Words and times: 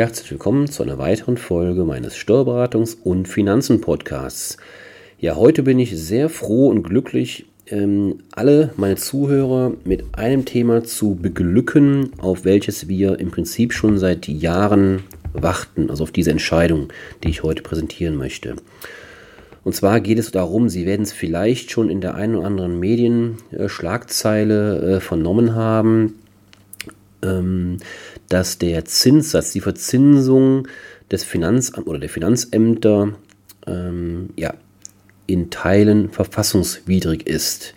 Herzlich 0.00 0.30
willkommen 0.30 0.66
zu 0.66 0.82
einer 0.82 0.96
weiteren 0.96 1.36
Folge 1.36 1.84
meines 1.84 2.16
Steuerberatungs- 2.16 2.96
und 3.04 3.28
Finanzen-Podcasts. 3.28 4.56
Ja, 5.18 5.36
heute 5.36 5.62
bin 5.62 5.78
ich 5.78 5.94
sehr 5.94 6.30
froh 6.30 6.70
und 6.70 6.84
glücklich, 6.84 7.44
ähm, 7.66 8.20
alle 8.32 8.72
meine 8.78 8.96
Zuhörer 8.96 9.74
mit 9.84 10.04
einem 10.12 10.46
Thema 10.46 10.84
zu 10.84 11.16
beglücken, 11.16 12.12
auf 12.16 12.46
welches 12.46 12.88
wir 12.88 13.18
im 13.18 13.30
Prinzip 13.30 13.74
schon 13.74 13.98
seit 13.98 14.26
Jahren 14.26 15.02
warten, 15.34 15.90
also 15.90 16.04
auf 16.04 16.12
diese 16.12 16.30
Entscheidung, 16.30 16.88
die 17.22 17.28
ich 17.28 17.42
heute 17.42 17.62
präsentieren 17.62 18.16
möchte. 18.16 18.56
Und 19.64 19.74
zwar 19.74 20.00
geht 20.00 20.18
es 20.18 20.30
darum, 20.30 20.70
Sie 20.70 20.86
werden 20.86 21.02
es 21.02 21.12
vielleicht 21.12 21.72
schon 21.72 21.90
in 21.90 22.00
der 22.00 22.14
einen 22.14 22.36
oder 22.36 22.46
anderen 22.46 22.80
Medienschlagzeile 22.80 24.96
äh, 24.96 25.00
vernommen 25.00 25.54
haben, 25.54 26.19
dass 27.22 28.58
der 28.58 28.84
Zinssatz, 28.84 29.52
die 29.52 29.60
Verzinsung 29.60 30.68
des 31.10 31.24
Finanzam 31.24 31.84
oder 31.84 31.98
der 31.98 32.08
Finanzämter 32.08 33.14
ähm, 33.66 34.30
ja, 34.36 34.54
in 35.26 35.50
Teilen 35.50 36.10
verfassungswidrig 36.10 37.26
ist. 37.26 37.74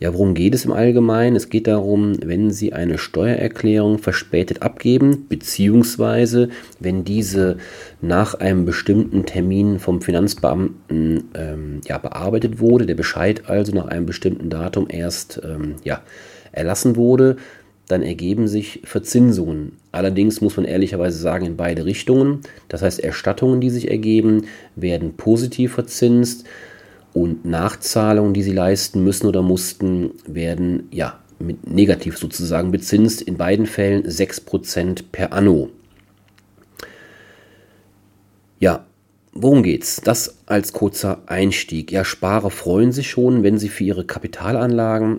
Ja, 0.00 0.14
worum 0.14 0.32
geht 0.32 0.54
es 0.54 0.64
im 0.64 0.72
Allgemeinen? 0.72 1.36
Es 1.36 1.50
geht 1.50 1.66
darum, 1.66 2.14
wenn 2.24 2.50
Sie 2.50 2.72
eine 2.72 2.96
Steuererklärung 2.96 3.98
verspätet 3.98 4.62
abgeben, 4.62 5.26
beziehungsweise 5.28 6.48
wenn 6.78 7.04
diese 7.04 7.58
nach 8.00 8.32
einem 8.32 8.64
bestimmten 8.64 9.26
Termin 9.26 9.78
vom 9.78 10.00
Finanzbeamten 10.00 11.24
ähm, 11.34 11.82
ja, 11.86 11.98
bearbeitet 11.98 12.60
wurde, 12.60 12.86
der 12.86 12.94
Bescheid 12.94 13.42
also 13.50 13.74
nach 13.74 13.88
einem 13.88 14.06
bestimmten 14.06 14.48
Datum 14.48 14.86
erst 14.88 15.42
ähm, 15.44 15.74
ja, 15.84 16.00
erlassen 16.52 16.96
wurde, 16.96 17.36
dann 17.90 18.02
ergeben 18.02 18.48
sich 18.48 18.80
Verzinsungen. 18.84 19.72
Allerdings 19.92 20.40
muss 20.40 20.56
man 20.56 20.64
ehrlicherweise 20.64 21.18
sagen, 21.18 21.46
in 21.46 21.56
beide 21.56 21.84
Richtungen. 21.84 22.40
Das 22.68 22.82
heißt, 22.82 23.00
Erstattungen, 23.00 23.60
die 23.60 23.70
sich 23.70 23.90
ergeben, 23.90 24.46
werden 24.76 25.14
positiv 25.16 25.74
verzinst 25.74 26.44
und 27.12 27.44
Nachzahlungen, 27.44 28.34
die 28.34 28.42
sie 28.42 28.52
leisten 28.52 29.02
müssen 29.02 29.26
oder 29.26 29.42
mussten, 29.42 30.12
werden 30.26 30.88
ja 30.90 31.18
mit 31.38 31.68
negativ 31.68 32.18
sozusagen 32.18 32.70
bezinst. 32.70 33.22
In 33.22 33.36
beiden 33.36 33.66
Fällen 33.66 34.04
6% 34.04 35.04
per 35.10 35.32
anno. 35.32 35.70
Ja, 38.60 38.84
worum 39.32 39.62
geht's? 39.62 40.00
Das 40.02 40.36
als 40.46 40.72
kurzer 40.72 41.22
Einstieg. 41.26 41.90
Ja, 41.90 42.04
Sparer 42.04 42.50
freuen 42.50 42.92
sich 42.92 43.10
schon, 43.10 43.42
wenn 43.42 43.58
sie 43.58 43.70
für 43.70 43.84
ihre 43.84 44.04
Kapitalanlagen 44.04 45.18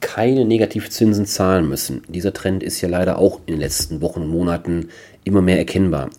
keine 0.00 0.44
Negativzinsen 0.44 1.26
zahlen 1.26 1.68
müssen. 1.68 2.02
Dieser 2.08 2.32
Trend 2.32 2.62
ist 2.62 2.80
ja 2.80 2.88
leider 2.88 3.18
auch 3.18 3.40
in 3.46 3.54
den 3.54 3.60
letzten 3.60 4.00
Wochen 4.00 4.22
und 4.22 4.28
Monaten 4.28 4.88
immer 5.24 5.42
mehr 5.42 5.58
erkennbar. 5.58 6.10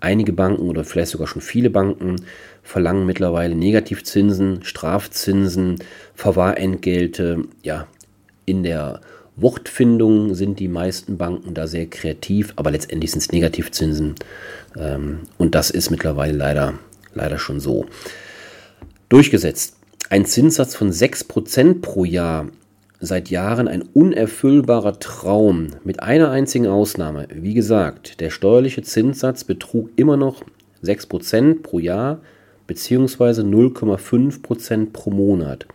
Einige 0.00 0.32
Banken 0.32 0.68
oder 0.68 0.84
vielleicht 0.84 1.12
sogar 1.12 1.26
schon 1.26 1.42
viele 1.42 1.70
Banken 1.70 2.16
verlangen 2.62 3.06
mittlerweile 3.06 3.54
Negativzinsen, 3.54 4.62
Strafzinsen, 4.62 5.78
Verwahrentgelte. 6.14 7.44
Ja, 7.62 7.86
in 8.44 8.62
der 8.62 9.00
Wortfindung 9.36 10.34
sind 10.34 10.58
die 10.58 10.68
meisten 10.68 11.16
Banken 11.16 11.54
da 11.54 11.66
sehr 11.66 11.86
kreativ, 11.86 12.52
aber 12.56 12.70
letztendlich 12.72 13.12
sind 13.12 13.20
es 13.20 13.32
Negativzinsen. 13.32 14.16
Ähm, 14.76 15.20
und 15.38 15.54
das 15.54 15.70
ist 15.70 15.90
mittlerweile 15.90 16.36
leider, 16.36 16.74
leider 17.14 17.38
schon 17.38 17.60
so. 17.60 17.86
Durchgesetzt. 19.08 19.76
Ein 20.10 20.24
Zinssatz 20.24 20.74
von 20.74 20.90
6% 20.90 21.80
pro 21.80 22.04
Jahr 22.04 22.48
seit 23.00 23.30
Jahren 23.30 23.68
ein 23.68 23.82
unerfüllbarer 23.82 24.98
Traum, 24.98 25.68
mit 25.84 26.02
einer 26.02 26.30
einzigen 26.30 26.66
Ausnahme. 26.66 27.28
Wie 27.32 27.54
gesagt, 27.54 28.20
der 28.20 28.30
steuerliche 28.30 28.82
Zinssatz 28.82 29.44
betrug 29.44 29.90
immer 29.96 30.16
noch 30.16 30.42
6% 30.82 31.62
pro 31.62 31.78
Jahr 31.78 32.20
bzw. 32.66 33.42
0,5% 33.42 34.92
pro 34.92 35.10
Monat 35.10 35.66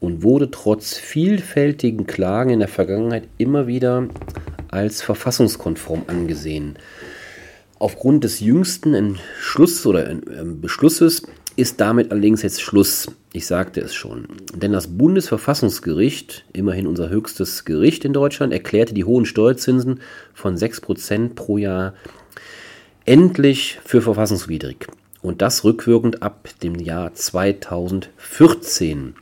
und 0.00 0.22
wurde 0.22 0.50
trotz 0.50 0.96
vielfältigen 0.98 2.06
Klagen 2.06 2.50
in 2.50 2.58
der 2.58 2.68
Vergangenheit 2.68 3.28
immer 3.38 3.66
wieder 3.66 4.08
als 4.68 5.02
verfassungskonform 5.02 6.02
angesehen. 6.08 6.76
Aufgrund 7.78 8.24
des 8.24 8.40
jüngsten 8.40 8.94
Entschluss 8.94 9.84
oder 9.86 10.10
ähm, 10.10 10.60
Beschlusses 10.60 11.22
ist 11.56 11.80
damit 11.80 12.10
allerdings 12.10 12.42
jetzt 12.42 12.60
Schluss. 12.60 13.10
Ich 13.32 13.46
sagte 13.46 13.80
es 13.80 13.94
schon. 13.94 14.26
Denn 14.54 14.72
das 14.72 14.98
Bundesverfassungsgericht, 14.98 16.44
immerhin 16.52 16.86
unser 16.86 17.08
höchstes 17.08 17.64
Gericht 17.64 18.04
in 18.04 18.12
Deutschland, 18.12 18.52
erklärte 18.52 18.94
die 18.94 19.04
hohen 19.04 19.26
Steuerzinsen 19.26 20.00
von 20.32 20.56
6% 20.56 21.34
pro 21.34 21.58
Jahr 21.58 21.94
endlich 23.04 23.78
für 23.84 24.02
verfassungswidrig. 24.02 24.86
Und 25.22 25.42
das 25.42 25.64
rückwirkend 25.64 26.22
ab 26.22 26.48
dem 26.62 26.76
Jahr 26.76 27.14
2014. 27.14 29.14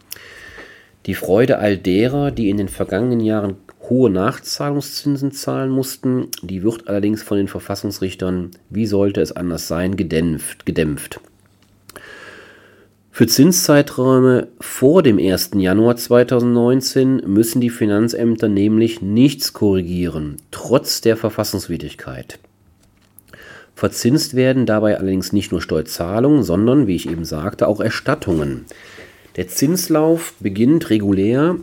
Die 1.06 1.14
Freude 1.14 1.58
all 1.58 1.78
derer, 1.78 2.30
die 2.30 2.48
in 2.48 2.56
den 2.56 2.68
vergangenen 2.68 3.20
Jahren 3.20 3.56
hohe 3.88 4.10
Nachzahlungszinsen 4.10 5.32
zahlen 5.32 5.70
mussten, 5.70 6.28
die 6.42 6.62
wird 6.62 6.88
allerdings 6.88 7.22
von 7.22 7.36
den 7.36 7.48
Verfassungsrichtern, 7.48 8.52
wie 8.70 8.86
sollte 8.86 9.20
es 9.20 9.32
anders 9.32 9.68
sein, 9.68 9.96
gedämpft. 9.96 10.64
gedämpft. 10.64 11.20
Für 13.14 13.26
Zinszeiträume 13.26 14.48
vor 14.58 15.02
dem 15.02 15.18
1. 15.18 15.50
Januar 15.56 15.96
2019 15.96 17.16
müssen 17.26 17.60
die 17.60 17.68
Finanzämter 17.68 18.48
nämlich 18.48 19.02
nichts 19.02 19.52
korrigieren, 19.52 20.38
trotz 20.50 21.02
der 21.02 21.18
Verfassungswidrigkeit. 21.18 22.38
Verzinst 23.74 24.34
werden 24.34 24.64
dabei 24.64 24.96
allerdings 24.98 25.34
nicht 25.34 25.52
nur 25.52 25.60
Steuerzahlungen, 25.60 26.42
sondern, 26.42 26.86
wie 26.86 26.96
ich 26.96 27.06
eben 27.06 27.26
sagte, 27.26 27.68
auch 27.68 27.80
Erstattungen. 27.80 28.64
Der 29.36 29.46
Zinslauf 29.46 30.32
beginnt 30.40 30.88
regulär. 30.88 31.56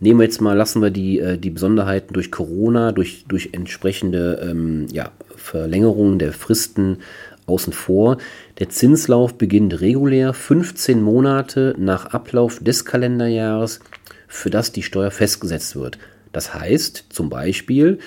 Nehmen 0.00 0.18
wir 0.18 0.24
jetzt 0.24 0.40
mal, 0.40 0.56
lassen 0.56 0.82
wir 0.82 0.90
die, 0.90 1.20
äh, 1.20 1.38
die 1.38 1.50
Besonderheiten 1.50 2.14
durch 2.14 2.32
Corona, 2.32 2.90
durch, 2.90 3.26
durch 3.28 3.50
entsprechende 3.52 4.40
ähm, 4.42 4.86
ja, 4.90 5.12
Verlängerungen 5.36 6.18
der 6.18 6.32
Fristen 6.32 6.98
außen 7.46 7.72
vor. 7.72 8.18
Der 8.60 8.68
Zinslauf 8.68 9.34
beginnt 9.38 9.80
regulär 9.80 10.34
15 10.34 11.00
Monate 11.00 11.74
nach 11.78 12.04
Ablauf 12.12 12.58
des 12.58 12.84
Kalenderjahres, 12.84 13.80
für 14.28 14.50
das 14.50 14.70
die 14.70 14.82
Steuer 14.82 15.10
festgesetzt 15.10 15.76
wird. 15.76 15.96
Das 16.30 16.52
heißt 16.52 17.06
zum 17.08 17.30
Beispiel 17.30 17.98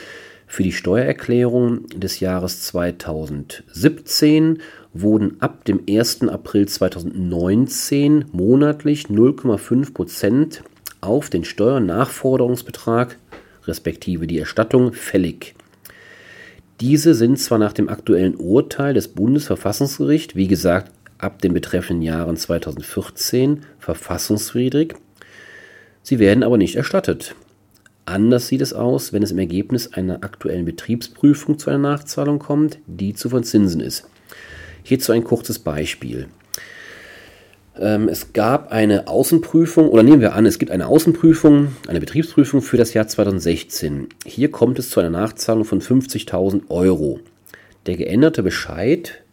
für 0.46 0.62
die 0.62 0.72
Steuererklärung 0.72 1.88
des 1.88 2.20
Jahres 2.20 2.62
2017 2.62 4.60
wurden 4.94 5.38
ab 5.40 5.66
dem 5.66 5.82
1. 5.90 6.28
April 6.28 6.68
2019 6.68 8.26
monatlich 8.32 9.06
0,5 9.08 9.92
Prozent 9.92 10.64
auf 11.02 11.32
den 11.32 11.46
Steuernachforderungsbetrag 11.46 13.18
respektive 13.66 14.28
die 14.28 14.38
Erstattung 14.38 14.94
fällig. 14.94 15.56
Diese 16.82 17.14
sind 17.14 17.40
zwar 17.40 17.60
nach 17.60 17.74
dem 17.74 17.90
aktuellen 17.90 18.36
Urteil 18.36 18.94
des 18.94 19.10
Bundesverfassungsgerichts, 19.10 20.36
wie 20.36 20.48
gesagt, 20.48 20.92
ab 21.18 21.42
den 21.42 21.54
betreffenden 21.54 22.02
Jahren 22.02 22.36
2014 22.36 23.62
verfassungswidrig, 23.80 24.96
sie 26.02 26.20
werden 26.20 26.44
aber 26.44 26.58
nicht 26.58 26.76
erstattet. 26.76 27.36
Anders 28.06 28.48
sieht 28.48 28.62
es 28.62 28.74
aus, 28.74 29.14
wenn 29.14 29.24
es 29.24 29.32
im 29.32 29.40
Ergebnis 29.40 29.94
einer 29.94 30.24
aktuellen 30.24 30.66
Betriebsprüfung 30.66 31.58
zu 31.58 31.70
einer 31.70 31.80
Nachzahlung 31.80 32.40
kommt, 32.40 32.80
die 32.86 33.14
zu 33.14 33.30
verzinsen 33.30 33.80
ist. 33.80 34.10
Hierzu 34.84 35.14
ein 35.14 35.24
kurzes 35.24 35.60
Beispiel. 35.60 36.28
Ähm, 37.80 38.08
es 38.08 38.34
gab 38.34 38.72
eine 38.72 39.08
Außenprüfung, 39.08 39.90
oder 39.90 40.04
nehmen 40.04 40.22
wir 40.22 40.36
an, 40.36 40.46
es 40.46 40.60
gibt 40.60 40.72
eine 40.72 40.88
Außenprüfung, 40.88 41.70
eine 41.88 42.00
Betriebsprüfung 42.00 42.62
für 42.62 42.78
das 42.78 42.94
Jahr 42.94 43.08
2016. 43.08 44.10
Hier 44.26 44.52
kommt 44.52 44.80
es 44.80 44.90
zu 44.90 45.00
einer 45.00 45.10
Nachzahlung 45.10 45.66
von 45.66 45.82
50.000 45.82 46.70
Euro. 46.70 47.20
Der 47.86 47.98
geänderte 47.98 48.44
Bescheid 48.44 49.24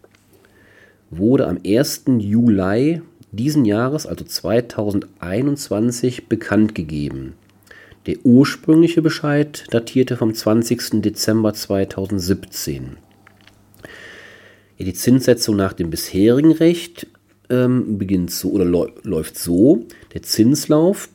wurde 1.10 1.46
am 1.46 1.58
1. 1.64 2.04
Juli 2.18 3.02
diesen 3.32 3.64
Jahres, 3.64 4.06
also 4.06 4.24
2021, 4.24 6.28
bekannt 6.28 6.74
gegeben. 6.74 7.34
Der 8.06 8.16
ursprüngliche 8.24 9.02
Bescheid 9.02 9.66
datierte 9.70 10.16
vom 10.16 10.34
20. 10.34 11.02
Dezember 11.02 11.52
2017. 11.52 12.96
Die 14.78 14.94
Zinssetzung 14.94 15.56
nach 15.56 15.74
dem 15.74 15.90
bisherigen 15.90 16.52
Recht 16.52 17.06
ähm, 17.50 17.98
beginnt 17.98 18.30
so 18.30 18.50
oder 18.52 18.64
läuft 18.64 19.38
so. 19.38 19.86
Der 20.14 20.22
Zinslauf 20.22 21.08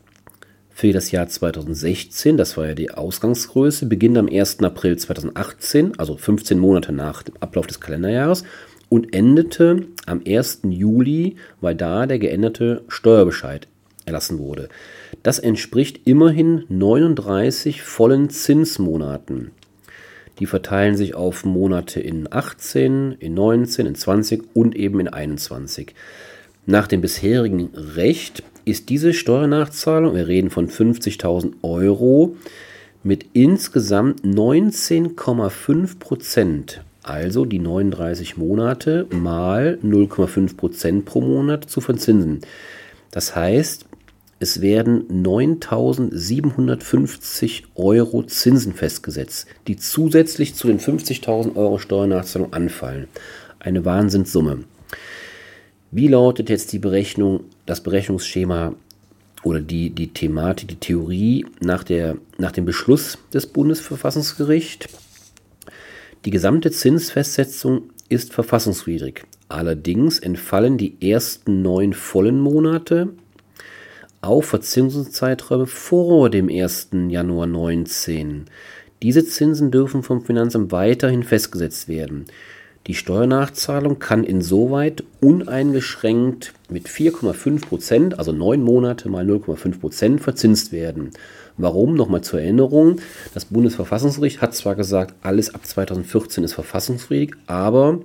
für 0.70 0.92
das 0.92 1.12
Jahr 1.12 1.28
2016, 1.28 2.36
das 2.36 2.58
war 2.58 2.68
ja 2.68 2.76
die 2.76 2.92
Ausgangsgröße, 2.92 3.86
beginnt 3.86 4.18
am 4.18 4.28
1. 4.28 4.60
April 4.60 4.98
2018, 4.98 5.98
also 5.98 6.18
15 6.18 6.60
Monate 6.60 6.92
nach 6.92 7.24
dem 7.24 7.36
Ablauf 7.40 7.66
des 7.68 7.80
Kalenderjahres 7.80 8.44
und 8.90 9.16
endete 9.16 9.88
am 10.06 10.22
1. 10.28 10.62
Juli, 10.70 11.38
weil 11.62 11.76
da 11.76 12.06
der 12.06 12.20
geänderte 12.20 12.84
Steuerbescheid 12.88 13.68
erlassen 14.06 14.38
wurde. 14.38 14.70
Das 15.24 15.40
entspricht 15.40 16.02
immerhin 16.06 16.66
39 16.70 17.82
vollen 17.82 18.30
Zinsmonaten. 18.30 19.52
Die 20.40 20.46
verteilen 20.46 20.98
sich 20.98 21.16
auf 21.16 21.46
Monate 21.46 22.02
in 22.02 22.32
18, 22.32 23.14
in 23.14 23.34
19, 23.34 23.86
in 23.86 23.96
20 23.96 24.44
und 24.54 24.76
eben 24.76 25.00
in 25.00 25.08
21. 25.08 25.96
Nach 26.68 26.88
dem 26.88 27.02
bisherigen 27.02 27.70
Recht 27.76 28.42
ist 28.66 28.90
diese 28.90 29.14
Steuernachzahlung, 29.14 30.16
wir 30.16 30.28
reden 30.28 30.50
von 30.50 30.68
50.000 30.68 31.54
Euro, 31.62 32.36
mit 33.04 33.28
insgesamt 33.34 34.26
19,5 34.26 36.00
Prozent, 36.00 36.82
also 37.04 37.46
die 37.46 37.60
39 37.60 38.38
Monate 38.38 39.06
mal 39.12 39.78
0,5 39.84 40.58
Prozent 40.58 41.06
pro 41.06 41.22
Monat 41.22 41.70
zu 41.70 41.82
verzinsen. 41.82 42.40
Das 43.12 43.36
heißt, 43.36 43.86
es 44.40 44.60
werden 44.60 45.24
9.750 45.24 47.66
Euro 47.76 48.24
Zinsen 48.24 48.74
festgesetzt, 48.74 49.46
die 49.68 49.78
zusätzlich 49.78 50.56
zu 50.56 50.66
den 50.68 50.80
50.000 50.80 51.56
Euro 51.56 51.78
Steuernachzahlung 51.78 52.54
anfallen. 52.54 53.08
Eine 53.60 53.86
Wahnsinnssumme. 53.86 54.64
Wie 55.96 56.10
lautet 56.10 56.50
jetzt 56.50 56.74
die 56.74 56.80
Berechnung, 56.80 57.46
das 57.66 57.80
Berechnungsschema 57.82 58.76
oder 59.44 59.62
die, 59.62 59.92
die 59.92 60.10
Thematik, 60.10 60.68
die 60.68 60.76
Theorie 60.76 61.46
nach, 61.62 61.86
der, 61.86 62.18
nach 62.38 62.52
dem 62.52 62.66
Beschluss 62.66 63.18
des 63.34 63.48
Bundesverfassungsgerichts? 63.48 64.88
Die 66.26 66.32
gesamte 66.32 66.72
Zinsfestsetzung 66.72 67.92
ist 68.10 68.34
verfassungswidrig. 68.34 69.24
Allerdings 69.48 70.20
entfallen 70.20 70.78
die 70.78 70.98
ersten 71.00 71.62
neun 71.62 71.94
vollen 71.94 72.42
Monate 72.42 73.14
auf 74.20 74.48
Verzinsungszeiträume 74.48 75.66
vor 75.66 76.30
dem 76.30 76.50
1. 76.50 76.90
Januar 77.08 77.48
19. 77.48 78.48
Diese 79.02 79.26
Zinsen 79.26 79.72
dürfen 79.72 80.04
vom 80.04 80.26
Finanzamt 80.26 80.74
weiterhin 80.74 81.24
festgesetzt 81.24 81.88
werden. 81.88 82.26
Die 82.88 82.94
Steuernachzahlung 82.94 83.98
kann 83.98 84.24
insoweit 84.24 85.04
uneingeschränkt 85.20 86.54
mit 86.70 86.88
4,5 86.88 87.62
Prozent, 87.66 88.20
also 88.20 88.32
neun 88.32 88.62
Monate 88.62 89.10
mal 89.10 89.26
0,5 89.26 89.80
Prozent, 89.80 90.22
verzinst 90.22 90.72
werden. 90.72 91.10
Warum? 91.58 91.96
Nochmal 91.96 92.22
zur 92.22 92.42
Erinnerung. 92.42 92.98
Das 93.34 93.46
Bundesverfassungsgericht 93.46 94.42
hat 94.42 94.54
zwar 94.54 94.76
gesagt, 94.76 95.16
alles 95.24 95.56
ab 95.56 95.66
2014 95.66 96.44
ist 96.44 96.54
verfassungswidrig, 96.54 97.36
aber 97.48 98.02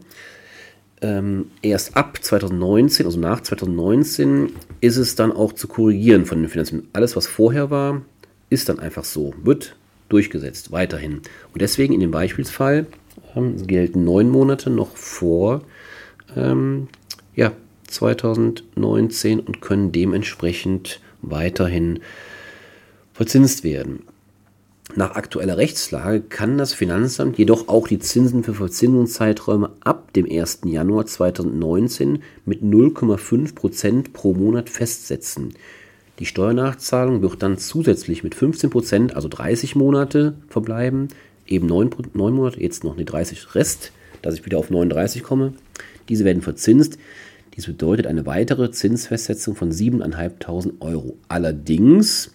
ähm, 1.02 1.50
erst 1.60 1.94
ab 1.94 2.18
2019, 2.22 3.04
also 3.04 3.20
nach 3.20 3.42
2019, 3.42 4.52
ist 4.80 4.96
es 4.96 5.14
dann 5.14 5.30
auch 5.30 5.52
zu 5.52 5.68
korrigieren 5.68 6.24
von 6.24 6.40
den 6.40 6.48
Finanzämtern. 6.48 6.88
Alles, 6.94 7.16
was 7.16 7.26
vorher 7.26 7.70
war, 7.70 8.00
ist 8.48 8.70
dann 8.70 8.78
einfach 8.78 9.04
so, 9.04 9.34
wird 9.42 9.76
durchgesetzt, 10.08 10.72
weiterhin. 10.72 11.20
Und 11.52 11.60
deswegen 11.60 11.92
in 11.92 12.00
dem 12.00 12.10
Beispielsfall 12.10 12.86
ähm, 13.36 13.66
gelten 13.66 14.04
neun 14.04 14.28
Monate 14.28 14.70
noch 14.70 14.96
vor 14.96 15.62
ähm, 16.36 16.88
ja, 17.34 17.52
2019 17.88 19.40
und 19.40 19.60
können 19.60 19.92
dementsprechend 19.92 21.00
weiterhin 21.22 22.00
verzinst 23.12 23.64
werden. 23.64 24.04
Nach 24.96 25.14
aktueller 25.14 25.56
Rechtslage 25.56 26.20
kann 26.20 26.58
das 26.58 26.74
Finanzamt 26.74 27.38
jedoch 27.38 27.68
auch 27.68 27.86
die 27.86 28.00
Zinsen 28.00 28.42
für 28.42 28.54
Verzinsungszeiträume 28.54 29.70
ab 29.80 30.12
dem 30.14 30.26
1. 30.28 30.62
Januar 30.64 31.06
2019 31.06 32.22
mit 32.44 32.62
0,5% 32.62 34.12
pro 34.12 34.34
Monat 34.34 34.68
festsetzen. 34.68 35.54
Die 36.18 36.26
Steuernachzahlung 36.26 37.22
wird 37.22 37.42
dann 37.42 37.56
zusätzlich 37.56 38.24
mit 38.24 38.34
15%, 38.34 39.12
also 39.12 39.28
30 39.28 39.76
Monate 39.76 40.34
verbleiben, 40.48 41.08
eben 41.50 41.66
9, 41.66 41.90
9 42.14 42.32
Monate, 42.32 42.60
jetzt 42.60 42.84
noch 42.84 42.94
eine 42.94 43.04
30 43.04 43.54
Rest, 43.54 43.92
dass 44.22 44.34
ich 44.34 44.46
wieder 44.46 44.58
auf 44.58 44.70
39 44.70 45.22
komme. 45.22 45.52
Diese 46.08 46.24
werden 46.24 46.42
verzinst. 46.42 46.98
Dies 47.56 47.66
bedeutet 47.66 48.06
eine 48.06 48.26
weitere 48.26 48.70
Zinsfestsetzung 48.70 49.56
von 49.56 49.72
7.500 49.72 50.80
Euro. 50.80 51.16
Allerdings 51.28 52.30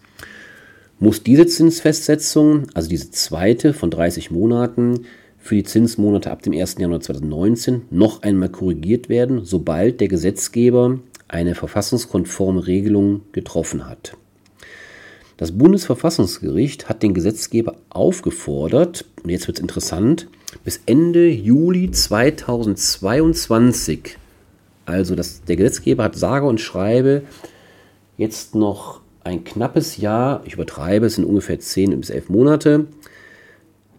muss 0.99 1.23
diese 1.23 1.45
Zinsfestsetzung, 1.45 2.67
also 2.73 2.89
diese 2.89 3.11
zweite 3.11 3.73
von 3.73 3.89
30 3.89 4.31
Monaten, 4.31 5.05
für 5.37 5.55
die 5.55 5.63
Zinsmonate 5.63 6.31
ab 6.31 6.41
dem 6.41 6.53
1. 6.53 6.77
Januar 6.79 7.01
2019 7.01 7.83
noch 7.91 8.23
einmal 8.23 8.49
korrigiert 8.49 9.09
werden, 9.09 9.45
sobald 9.45 10.01
der 10.01 10.07
Gesetzgeber 10.07 10.99
eine 11.27 11.53
verfassungskonforme 11.53 12.65
Regelung 12.65 13.21
getroffen 13.31 13.87
hat. 13.87 14.17
Das 15.37 15.51
Bundesverfassungsgericht 15.51 16.87
hat 16.87 17.03
den 17.03 17.13
Gesetzgeber 17.13 17.75
aufgefordert, 17.89 19.03
und 19.21 19.29
jetzt 19.29 19.47
wird 19.47 19.57
es 19.57 19.61
interessant, 19.61 20.29
bis 20.63 20.79
Ende 20.85 21.27
Juli 21.27 21.91
2022, 21.91 24.17
also 24.85 25.13
das, 25.15 25.43
der 25.43 25.57
Gesetzgeber 25.57 26.05
hat 26.05 26.15
sage 26.15 26.47
und 26.47 26.61
schreibe 26.61 27.23
jetzt 28.17 28.55
noch 28.55 29.01
ein 29.25 29.43
knappes 29.43 29.97
Jahr, 29.97 30.41
ich 30.45 30.53
übertreibe, 30.53 31.07
es 31.07 31.15
sind 31.15 31.25
ungefähr 31.25 31.59
10 31.59 31.99
bis 31.99 32.11
11 32.11 32.29
Monate, 32.29 32.87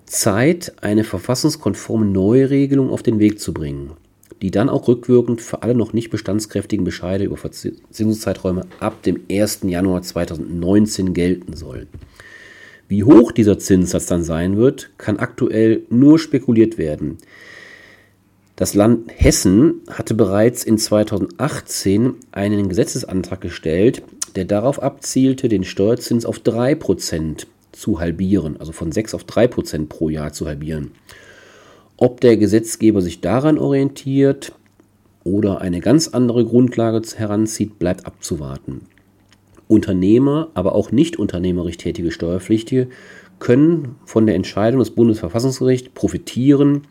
Zeit, 0.07 0.73
eine 0.81 1.05
verfassungskonforme 1.05 2.07
Neuregelung 2.07 2.89
auf 2.89 3.03
den 3.03 3.19
Weg 3.19 3.41
zu 3.41 3.53
bringen 3.53 3.91
die 4.43 4.51
dann 4.51 4.69
auch 4.69 4.89
rückwirkend 4.89 5.41
für 5.41 5.63
alle 5.63 5.75
noch 5.75 5.93
nicht 5.93 6.11
bestandskräftigen 6.11 6.85
Bescheide 6.85 7.25
über 7.25 7.37
Verzinsungszeiträume 7.37 8.67
ab 8.81 9.03
dem 9.03 9.21
1. 9.31 9.61
Januar 9.65 10.03
2019 10.03 11.15
gelten 11.15 11.57
soll. 11.57 11.87
Wie 12.89 13.05
hoch 13.05 13.33
dieser 13.33 13.59
Zinssatz 13.59 14.07
dann 14.07 14.23
sein 14.23 14.57
wird, 14.57 14.91
kann 14.99 15.19
aktuell 15.19 15.83
nur 15.89 16.19
spekuliert 16.19 16.79
werden. 16.79 17.19
Das 18.55 18.75
Land 18.75 19.11
Hessen 19.15 19.83
hatte 19.91 20.15
bereits 20.15 20.65
in 20.65 20.79
2018 20.79 22.15
einen 22.33 22.69
Gesetzesantrag 22.69 23.41
gestellt, 23.41 24.03
der 24.35 24.45
darauf 24.45 24.83
abzielte, 24.83 25.49
den 25.49 25.65
Steuerzins 25.65 26.25
auf 26.25 26.39
3% 26.39 27.47
zu 27.73 28.01
halbieren, 28.01 28.59
also 28.59 28.73
von 28.73 28.93
6 28.93 29.15
auf 29.15 29.25
3% 29.25 29.89
pro 29.89 30.09
Jahr 30.09 30.33
zu 30.33 30.47
halbieren. 30.47 30.93
Ob 31.99 32.21
der 32.21 32.37
Gesetzgeber 32.37 33.01
sich 33.01 33.21
daran 33.21 33.59
orientiert 33.59 34.53
oder 35.25 35.61
eine 35.63 35.81
ganz 35.81 36.09
andere 36.09 36.45
Grundlage 36.45 37.01
heranzieht, 37.17 37.79
bleibt 37.79 38.05
abzuwarten. 38.05 38.83
Unternehmer, 39.67 40.49
aber 40.55 40.75
auch 40.75 40.93
nicht 40.93 41.19
unternehmerisch 41.19 41.79
tätige 41.79 42.11
Steuerpflichtige 42.11 42.89
können 43.39 43.97
von 44.05 44.27
der 44.27 44.35
Entscheidung 44.35 44.81
des 44.81 44.91
Bundesverfassungsgerichts 44.91 45.91
profitieren, 45.95 46.83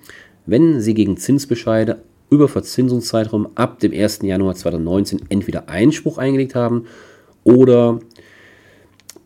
wenn 0.45 0.81
sie 0.81 0.93
gegen 0.93 1.17
Zinsbescheide 1.17 2.01
über 2.29 2.47
Verzinsungszeitraum 2.47 3.49
ab 3.55 3.79
dem 3.79 3.93
1. 3.93 4.19
Januar 4.23 4.55
2019 4.55 5.21
entweder 5.29 5.69
Einspruch 5.69 6.17
eingelegt 6.17 6.55
haben 6.55 6.85
oder 7.43 7.99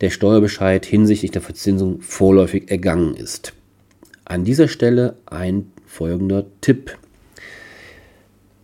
der 0.00 0.10
Steuerbescheid 0.10 0.84
hinsichtlich 0.86 1.30
der 1.30 1.42
Verzinsung 1.42 2.00
vorläufig 2.00 2.70
ergangen 2.70 3.14
ist. 3.14 3.54
An 4.30 4.44
dieser 4.44 4.68
Stelle 4.68 5.16
ein 5.26 5.72
folgender 5.86 6.46
Tipp. 6.60 6.96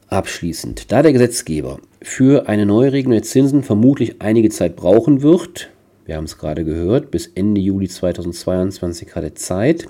Abschließend, 0.06 0.92
da 0.92 1.02
der 1.02 1.12
Gesetzgeber 1.12 1.80
für 2.00 2.48
eine 2.48 2.64
Neuregelung 2.64 3.14
der 3.14 3.24
Zinsen 3.24 3.64
vermutlich 3.64 4.22
einige 4.22 4.50
Zeit 4.50 4.76
brauchen 4.76 5.22
wird, 5.22 5.70
wir 6.04 6.14
haben 6.14 6.26
es 6.26 6.38
gerade 6.38 6.64
gehört, 6.64 7.10
bis 7.10 7.32
Ende 7.34 7.60
Juli 7.60 7.88
2022 7.88 9.16
hat 9.16 9.24
er 9.24 9.34
Zeit. 9.34 9.88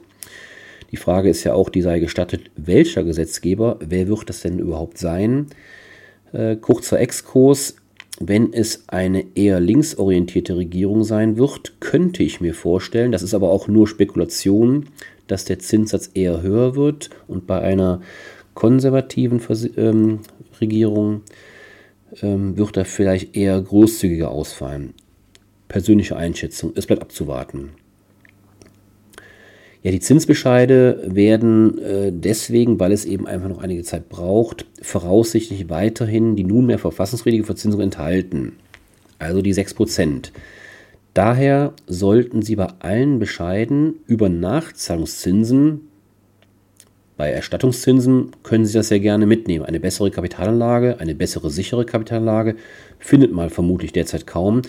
Die 0.92 0.96
Frage 0.96 1.28
ist 1.28 1.44
ja 1.44 1.52
auch, 1.52 1.68
die 1.68 1.82
sei 1.82 1.98
gestattet, 1.98 2.50
welcher 2.56 3.04
Gesetzgeber, 3.04 3.78
wer 3.80 4.08
wird 4.08 4.30
das 4.30 4.40
denn 4.40 4.58
überhaupt 4.58 4.96
sein? 4.96 5.48
Äh, 6.32 6.56
kurzer 6.56 6.98
Exkurs, 7.00 7.76
wenn 8.18 8.54
es 8.54 8.84
eine 8.86 9.26
eher 9.34 9.60
linksorientierte 9.60 10.56
Regierung 10.56 11.04
sein 11.04 11.36
wird, 11.36 11.74
könnte 11.80 12.22
ich 12.22 12.40
mir 12.40 12.54
vorstellen, 12.54 13.12
das 13.12 13.22
ist 13.22 13.34
aber 13.34 13.50
auch 13.50 13.68
nur 13.68 13.86
Spekulation, 13.86 14.86
dass 15.26 15.44
der 15.44 15.58
Zinssatz 15.58 16.10
eher 16.14 16.42
höher 16.42 16.76
wird 16.76 17.10
und 17.26 17.46
bei 17.46 17.60
einer 17.60 18.00
konservativen 18.54 19.40
Vers 19.40 19.68
ähm, 19.76 20.20
Regierung 20.60 21.22
ähm, 22.22 22.56
wird 22.56 22.76
er 22.76 22.84
vielleicht 22.84 23.36
eher 23.36 23.60
großzügiger 23.60 24.30
ausfallen. 24.30 24.94
Persönliche 25.68 26.16
Einschätzung, 26.16 26.72
es 26.74 26.86
bleibt 26.86 27.02
abzuwarten. 27.02 27.70
Ja, 29.82 29.92
die 29.92 30.00
Zinsbescheide 30.00 31.00
werden 31.06 31.78
äh, 31.78 32.10
deswegen, 32.12 32.80
weil 32.80 32.90
es 32.90 33.04
eben 33.04 33.26
einfach 33.26 33.48
noch 33.48 33.62
einige 33.62 33.84
Zeit 33.84 34.08
braucht, 34.08 34.66
voraussichtlich 34.82 35.68
weiterhin 35.68 36.34
die 36.34 36.42
nunmehr 36.42 36.80
verfassungswidrige 36.80 37.44
Verzinsung 37.44 37.80
enthalten. 37.80 38.54
Also 39.18 39.42
die 39.42 39.54
6%. 39.54 40.30
Daher 41.16 41.72
sollten 41.86 42.42
Sie 42.42 42.56
bei 42.56 42.68
allen 42.80 43.18
Bescheiden 43.18 43.94
über 44.06 44.28
Nachzahlungszinsen, 44.28 45.80
bei 47.16 47.30
Erstattungszinsen 47.30 48.32
können 48.42 48.66
Sie 48.66 48.74
das 48.74 48.88
sehr 48.88 49.00
gerne 49.00 49.24
mitnehmen. 49.24 49.64
Eine 49.64 49.80
bessere 49.80 50.10
Kapitalanlage, 50.10 51.00
eine 51.00 51.14
bessere 51.14 51.48
sichere 51.48 51.86
Kapitalanlage 51.86 52.56
findet 52.98 53.32
man 53.32 53.48
vermutlich 53.48 53.94
derzeit 53.94 54.26
kaum. 54.26 54.60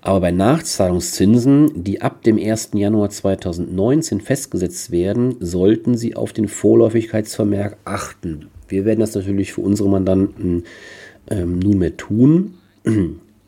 Aber 0.00 0.18
bei 0.22 0.32
Nachzahlungszinsen, 0.32 1.84
die 1.84 2.02
ab 2.02 2.24
dem 2.24 2.38
1. 2.38 2.70
Januar 2.74 3.10
2019 3.10 4.20
festgesetzt 4.20 4.90
werden, 4.90 5.36
sollten 5.38 5.96
Sie 5.96 6.16
auf 6.16 6.32
den 6.32 6.48
Vorläufigkeitsvermerk 6.48 7.76
achten. 7.84 8.48
Wir 8.66 8.84
werden 8.84 8.98
das 8.98 9.14
natürlich 9.14 9.52
für 9.52 9.60
unsere 9.60 9.88
Mandanten 9.88 10.64
ähm, 11.30 11.60
nunmehr 11.60 11.96
tun. 11.96 12.54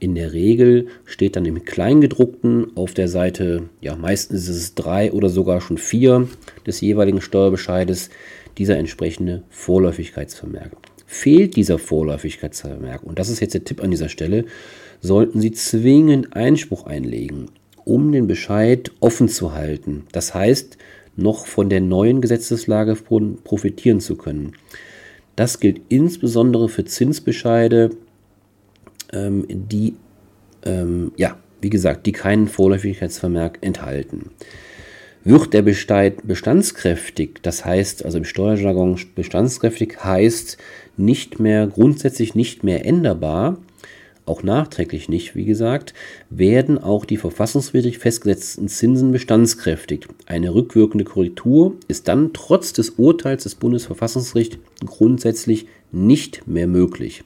In 0.00 0.14
der 0.14 0.32
Regel 0.32 0.86
steht 1.04 1.36
dann 1.36 1.44
im 1.44 1.62
Kleingedruckten 1.62 2.74
auf 2.74 2.94
der 2.94 3.06
Seite, 3.06 3.68
ja 3.82 3.96
meistens 3.96 4.48
ist 4.48 4.56
es 4.56 4.74
drei 4.74 5.12
oder 5.12 5.28
sogar 5.28 5.60
schon 5.60 5.76
vier 5.76 6.26
des 6.66 6.80
jeweiligen 6.80 7.20
Steuerbescheides, 7.20 8.08
dieser 8.56 8.78
entsprechende 8.78 9.42
Vorläufigkeitsvermerk. 9.50 10.72
Fehlt 11.06 11.54
dieser 11.54 11.78
Vorläufigkeitsvermerk, 11.78 13.02
und 13.02 13.18
das 13.18 13.28
ist 13.28 13.40
jetzt 13.40 13.52
der 13.52 13.64
Tipp 13.64 13.82
an 13.82 13.90
dieser 13.90 14.08
Stelle, 14.08 14.46
sollten 15.00 15.38
Sie 15.38 15.52
zwingend 15.52 16.34
Einspruch 16.34 16.86
einlegen, 16.86 17.50
um 17.84 18.10
den 18.10 18.26
Bescheid 18.26 18.90
offen 19.00 19.28
zu 19.28 19.52
halten. 19.52 20.04
Das 20.12 20.32
heißt, 20.34 20.78
noch 21.16 21.46
von 21.46 21.68
der 21.68 21.82
neuen 21.82 22.22
Gesetzeslage 22.22 22.96
profitieren 23.44 24.00
zu 24.00 24.16
können. 24.16 24.52
Das 25.36 25.60
gilt 25.60 25.82
insbesondere 25.90 26.70
für 26.70 26.84
Zinsbescheide, 26.84 27.90
ähm, 29.12 29.44
die, 29.48 29.94
ähm, 30.64 31.12
ja, 31.16 31.36
wie 31.60 31.70
gesagt, 31.70 32.06
die 32.06 32.12
keinen 32.12 32.48
Vorläufigkeitsvermerk 32.48 33.58
enthalten. 33.60 34.30
Wird 35.22 35.52
der 35.52 35.60
Bestand 35.60 36.26
bestandskräftig, 36.26 37.40
das 37.42 37.64
heißt, 37.64 38.06
also 38.06 38.16
im 38.16 38.24
Steuerjargon 38.24 38.98
bestandskräftig 39.14 40.02
heißt 40.02 40.56
nicht 40.96 41.38
mehr 41.38 41.66
grundsätzlich 41.66 42.34
nicht 42.34 42.64
mehr 42.64 42.86
änderbar, 42.86 43.58
auch 44.30 44.42
nachträglich 44.42 45.08
nicht, 45.08 45.34
wie 45.34 45.44
gesagt, 45.44 45.92
werden 46.30 46.78
auch 46.78 47.04
die 47.04 47.16
verfassungswidrig 47.16 47.98
festgesetzten 47.98 48.68
Zinsen 48.68 49.12
bestandskräftig. 49.12 50.06
Eine 50.26 50.54
rückwirkende 50.54 51.04
Korrektur 51.04 51.74
ist 51.88 52.08
dann 52.08 52.32
trotz 52.32 52.72
des 52.72 52.90
Urteils 52.90 53.42
des 53.42 53.56
Bundesverfassungsgerichts 53.56 54.58
grundsätzlich 54.86 55.66
nicht 55.90 56.46
mehr 56.46 56.68
möglich. 56.68 57.24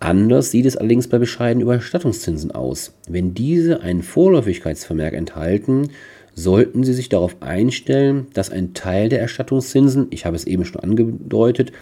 Anders 0.00 0.50
sieht 0.52 0.66
es 0.66 0.76
allerdings 0.76 1.08
bei 1.08 1.18
bescheidenen 1.18 1.62
Überstattungszinsen 1.62 2.52
aus. 2.52 2.92
Wenn 3.08 3.34
diese 3.34 3.80
einen 3.80 4.02
Vorläufigkeitsvermerk 4.02 5.14
enthalten, 5.14 5.90
sollten 6.34 6.84
Sie 6.84 6.94
sich 6.94 7.08
darauf 7.08 7.42
einstellen, 7.42 8.28
dass 8.32 8.50
ein 8.50 8.74
Teil 8.74 9.08
der 9.08 9.20
Erstattungszinsen, 9.20 10.06
ich 10.10 10.24
habe 10.24 10.36
es 10.36 10.46
eben 10.46 10.64
schon 10.64 10.80
angedeutet, 10.80 11.72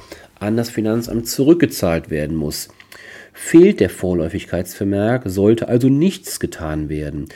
an 0.41 0.57
das 0.57 0.71
Finanzamt 0.71 1.29
zurückgezahlt 1.29 2.09
werden 2.09 2.37
muss. 2.37 2.69
Fehlt 3.35 3.81
der 3.81 3.91
Vorläufigkeitsvermerk, 3.91 5.25
sollte 5.27 5.69
also 5.69 5.91
nichts 5.91 6.41
getan 6.41 6.89
werden. 6.89 7.27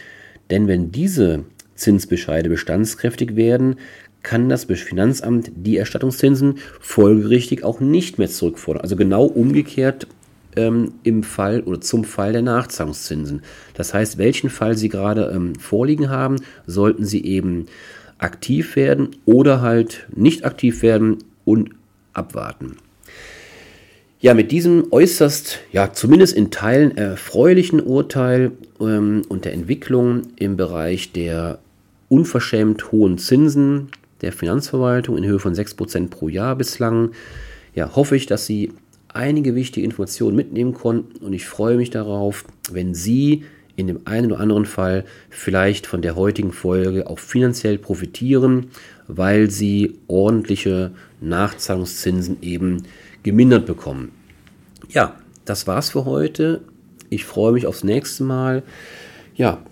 Denn 0.50 0.66
wenn 0.66 0.92
diese 0.92 1.44
Zinsbescheide 1.74 2.48
bestandskräftig 2.48 3.36
werden, 3.36 3.76
kann 4.22 4.48
das 4.48 4.64
Finanzamt 4.64 5.52
die 5.54 5.76
Erstattungszinsen 5.76 6.56
folgerichtig 6.80 7.64
auch 7.64 7.80
nicht 7.80 8.18
mehr 8.18 8.28
zurückfordern. 8.28 8.82
Also 8.82 8.96
genau 8.96 9.24
umgekehrt 9.24 10.06
ähm, 10.56 10.92
im 11.02 11.22
Fall 11.22 11.60
oder 11.60 11.80
zum 11.80 12.04
Fall 12.04 12.32
der 12.32 12.42
Nachzahlungszinsen. 12.42 13.42
Das 13.74 13.94
heißt, 13.94 14.18
welchen 14.18 14.50
Fall 14.50 14.76
Sie 14.76 14.88
gerade 14.88 15.32
ähm, 15.34 15.54
vorliegen 15.56 16.10
haben, 16.10 16.36
sollten 16.66 17.04
Sie 17.04 17.24
eben 17.24 17.66
aktiv 18.18 18.76
werden 18.76 19.16
oder 19.24 19.60
halt 19.60 20.06
nicht 20.14 20.44
aktiv 20.44 20.82
werden 20.82 21.18
und 21.44 21.70
abwarten. 22.12 22.76
Ja, 24.22 24.34
mit 24.34 24.52
diesem 24.52 24.88
äußerst, 24.90 25.60
ja, 25.72 25.94
zumindest 25.94 26.34
in 26.34 26.50
Teilen 26.50 26.94
erfreulichen 26.94 27.80
Urteil 27.80 28.52
ähm, 28.78 29.22
und 29.28 29.46
der 29.46 29.54
Entwicklung 29.54 30.24
im 30.36 30.58
Bereich 30.58 31.12
der 31.12 31.58
unverschämt 32.10 32.92
hohen 32.92 33.16
Zinsen 33.16 33.88
der 34.20 34.32
Finanzverwaltung 34.32 35.16
in 35.16 35.24
Höhe 35.24 35.38
von 35.38 35.54
6% 35.54 36.10
pro 36.10 36.28
Jahr 36.28 36.54
bislang, 36.56 37.12
ja, 37.74 37.96
hoffe 37.96 38.14
ich, 38.14 38.26
dass 38.26 38.44
Sie 38.44 38.72
einige 39.14 39.54
wichtige 39.54 39.84
Informationen 39.84 40.36
mitnehmen 40.36 40.74
konnten 40.74 41.24
und 41.24 41.32
ich 41.32 41.46
freue 41.46 41.76
mich 41.76 41.90
darauf, 41.90 42.44
wenn 42.70 42.94
Sie 42.94 43.44
in 43.76 43.86
dem 43.86 44.00
einen 44.04 44.32
oder 44.32 44.40
anderen 44.40 44.66
Fall 44.66 45.04
vielleicht 45.30 45.86
von 45.86 46.02
der 46.02 46.16
heutigen 46.16 46.52
Folge 46.52 47.08
auch 47.08 47.18
finanziell 47.18 47.78
profitieren, 47.78 48.66
weil 49.08 49.50
Sie 49.50 49.98
ordentliche 50.06 50.92
Nachzahlungszinsen 51.20 52.38
eben 52.42 52.84
gemindert 53.22 53.66
bekommen. 53.66 54.12
Ja, 54.88 55.16
das 55.44 55.66
war's 55.66 55.90
für 55.90 56.04
heute. 56.04 56.62
Ich 57.08 57.24
freue 57.24 57.52
mich 57.52 57.66
aufs 57.66 57.84
nächste 57.84 58.24
Mal. 58.24 58.62
Ja, 59.34 59.62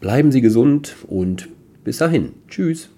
bleiben 0.00 0.32
Sie 0.32 0.40
gesund 0.40 0.96
und 1.06 1.48
bis 1.82 1.98
dahin. 1.98 2.32
Tschüss. 2.48 2.88